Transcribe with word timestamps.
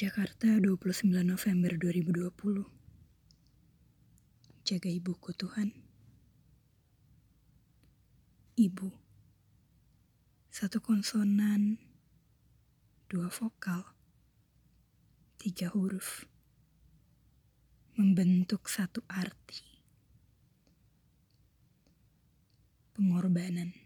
Jakarta 0.00 0.56
29 0.56 1.12
November 1.12 1.76
2020 1.76 2.32
Jaga 4.64 4.88
ibuku 4.88 5.28
Tuhan. 5.36 5.76
Ibu. 8.56 8.88
Satu 10.48 10.80
konsonan 10.80 11.76
Dua 13.12 13.28
vokal 13.28 13.84
Tiga 15.36 15.68
huruf. 15.68 16.24
Membentuk 18.00 18.72
satu 18.72 19.04
arti. 19.04 19.60
Pengorbanan. 22.96 23.76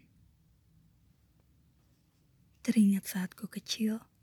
Teringat 2.63 3.03
saatku 3.03 3.51
kecil 3.51 4.14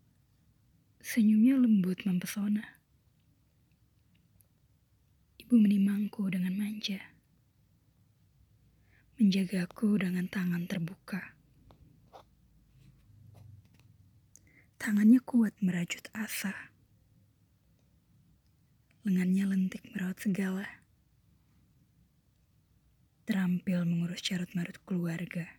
Senyumnya 1.03 1.59
lembut 1.59 2.07
mempesona. 2.07 2.63
Ibu 5.35 5.51
menimangku 5.59 6.31
dengan 6.31 6.55
manja. 6.55 6.95
Menjagaku 9.19 9.99
dengan 9.99 10.31
tangan 10.31 10.63
terbuka. 10.63 11.35
Tangannya 14.79 15.19
kuat 15.27 15.51
merajut 15.59 16.07
asa. 16.15 16.71
Lengannya 19.03 19.43
lentik 19.43 19.83
merawat 19.91 20.23
segala. 20.23 20.63
Terampil 23.27 23.83
mengurus 23.83 24.23
carut 24.23 24.47
marut 24.55 24.79
keluarga. 24.87 25.51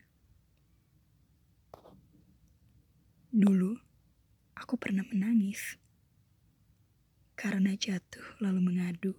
Dulu, 3.29 3.77
aku 4.65 4.81
pernah 4.81 5.05
menangis 5.13 5.77
karena 7.37 7.77
jatuh 7.77 8.41
lalu 8.41 8.65
mengadu. 8.65 9.13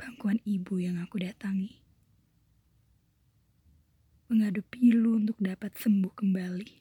Bangkuan 0.00 0.40
ibu 0.48 0.80
yang 0.80 0.96
aku 0.96 1.20
datangi. 1.20 1.84
Mengadu 4.32 4.64
pilu 4.64 5.20
untuk 5.20 5.36
dapat 5.44 5.76
sembuh 5.76 6.08
kembali. 6.16 6.72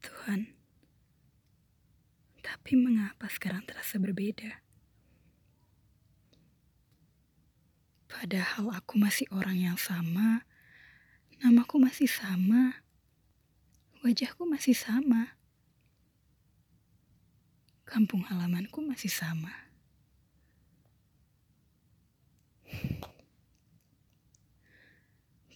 Tuhan, 0.00 0.40
tapi 2.40 2.72
mengapa 2.80 3.28
sekarang 3.28 3.68
terasa 3.68 4.00
berbeda? 4.00 4.64
Padahal 8.08 8.72
aku 8.72 8.96
masih 8.96 9.28
orang 9.36 9.60
yang 9.60 9.76
sama, 9.76 10.48
namaku 11.44 11.76
masih 11.76 12.08
sama 12.08 12.83
wajahku 14.04 14.44
masih 14.44 14.76
sama. 14.76 15.32
Kampung 17.88 18.20
halamanku 18.28 18.84
masih 18.84 19.08
sama. 19.08 19.48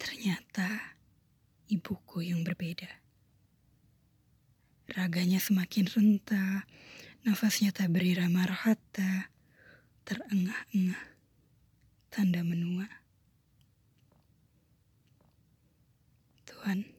Ternyata 0.00 0.96
ibuku 1.68 2.24
yang 2.24 2.40
berbeda. 2.40 2.88
Raganya 4.88 5.36
semakin 5.36 5.84
renta, 5.84 6.64
nafasnya 7.28 7.76
tak 7.76 7.92
berirama 7.92 8.48
rahata, 8.48 9.28
terengah-engah, 10.08 11.04
tanda 12.08 12.40
menua. 12.40 12.88
Tuhan, 16.48 16.97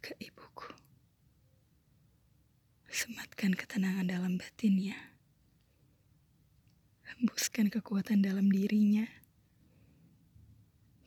Jaga 0.00 0.16
ibuku. 0.16 0.72
Sematkan 2.88 3.52
ketenangan 3.52 4.08
dalam 4.08 4.40
batinnya. 4.40 4.96
Hembuskan 7.04 7.68
kekuatan 7.68 8.24
dalam 8.24 8.48
dirinya. 8.48 9.04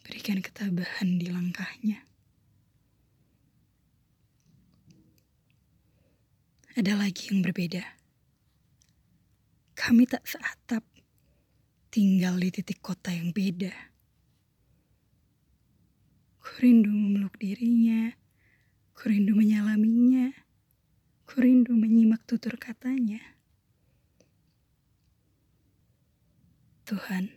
Berikan 0.05 0.45
ketabahan 0.45 1.17
di 1.17 1.25
langkahnya. 1.25 2.05
Ada 6.77 6.93
lagi 6.93 7.33
yang 7.33 7.41
berbeda. 7.41 7.81
Kami 9.73 10.05
tak 10.05 10.21
seatap, 10.29 10.85
tinggal 11.89 12.37
di 12.37 12.53
titik 12.53 12.77
kota 12.85 13.09
yang 13.09 13.33
beda. 13.33 13.73
Kurindu 16.45 16.93
memeluk 16.93 17.41
dirinya, 17.41 18.13
Kurindu 18.93 19.33
menyalaminya. 19.33 20.29
Kurindu 21.25 21.73
menyimak 21.73 22.21
tutur 22.29 22.53
katanya. 22.61 23.17
Tuhan, 26.85 27.33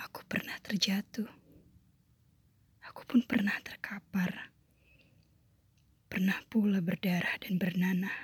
aku 0.00 0.24
pernah 0.24 0.56
terjatuh. 0.64 1.28
Aku 2.88 3.04
pun 3.04 3.20
pernah 3.28 3.60
terkapar. 3.60 4.56
Pernah 6.08 6.40
pula 6.48 6.80
berdarah 6.80 7.36
dan 7.36 7.60
bernanah. 7.60 8.16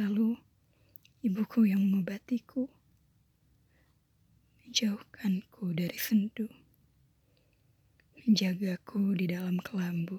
Lalu, 0.00 0.40
ibuku 1.20 1.68
yang 1.68 1.84
mengobatiku, 1.84 2.64
menjauhkanku 4.64 5.76
dari 5.76 6.00
sendu 6.00 6.63
menjagaku 8.24 9.12
di 9.20 9.28
dalam 9.28 9.60
kelambu. 9.60 10.16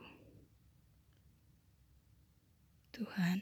Tuhan, 2.93 3.41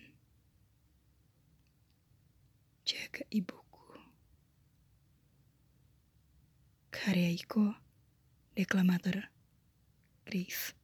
jaga 2.88 3.28
ibuku. 3.28 4.00
Karya 6.96 7.36
Iko, 7.36 7.76
Deklamator, 8.56 9.28
Grace. 10.24 10.83